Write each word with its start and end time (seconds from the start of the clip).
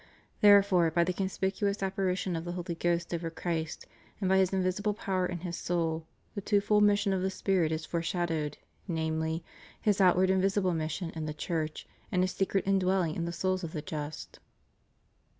^/ 0.01 0.03
Therefore, 0.41 0.89
by 0.89 1.03
the 1.03 1.13
conspicuous 1.13 1.83
appa 1.83 2.01
rition 2.01 2.35
of 2.35 2.43
the 2.43 2.53
Holy 2.53 2.73
Ghost 2.73 3.13
over 3.13 3.29
Christ 3.29 3.85
and 4.19 4.27
by 4.27 4.37
His 4.39 4.51
invisible 4.51 4.95
power 4.95 5.27
in 5.27 5.41
His 5.41 5.55
soul, 5.55 6.07
the 6.33 6.41
twofold 6.41 6.81
mission 6.85 7.13
of 7.13 7.21
the 7.21 7.29
Spirit 7.29 7.71
is 7.71 7.85
fore 7.85 8.01
shadowed, 8.01 8.57
namely. 8.87 9.43
His 9.79 10.01
outward 10.01 10.31
and 10.31 10.41
visible 10.41 10.73
mission 10.73 11.11
in 11.11 11.27
the 11.27 11.35
Church, 11.35 11.85
and 12.11 12.23
His 12.23 12.31
secret 12.31 12.65
indwelling 12.65 13.13
in 13.13 13.25
the 13.25 13.31
souls 13.31 13.63
of 13.63 13.73
the 13.73 13.83
just. 13.83 14.39